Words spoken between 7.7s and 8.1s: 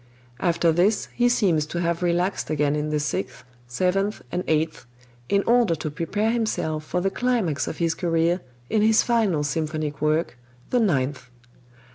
his